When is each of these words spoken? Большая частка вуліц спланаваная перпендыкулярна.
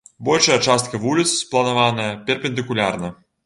Большая 0.27 0.57
частка 0.67 1.01
вуліц 1.03 1.27
спланаваная 1.43 2.11
перпендыкулярна. 2.31 3.17